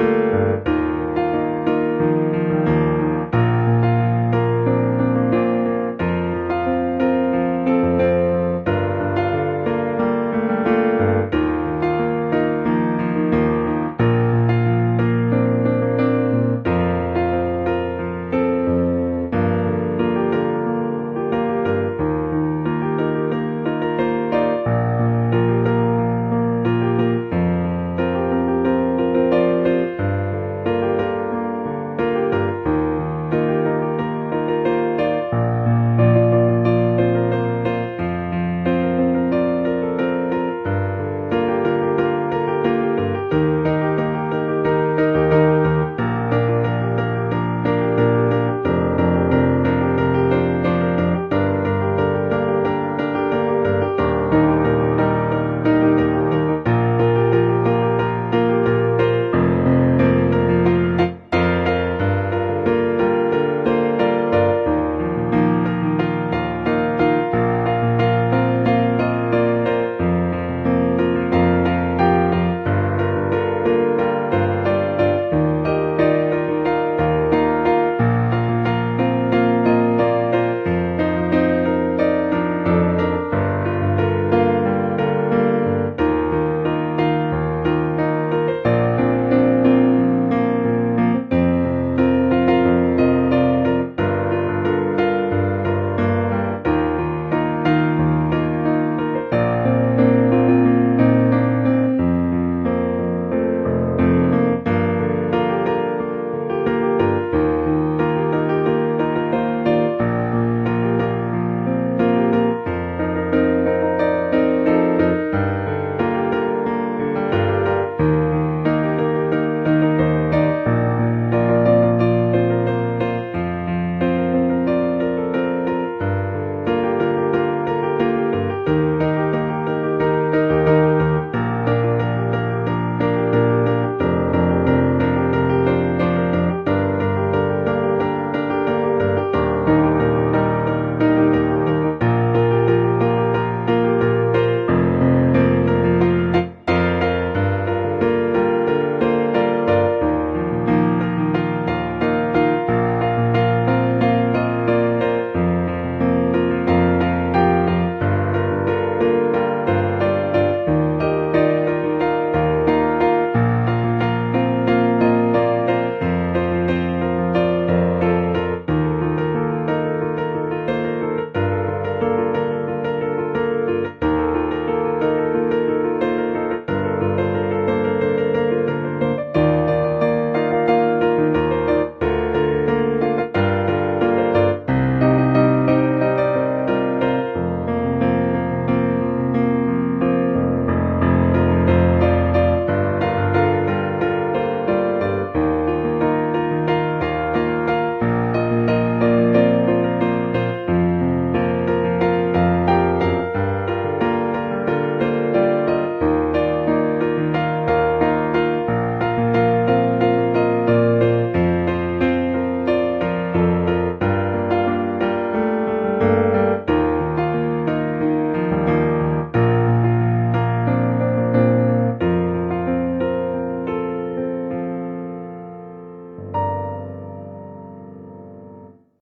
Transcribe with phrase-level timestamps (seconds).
[0.00, 0.69] Música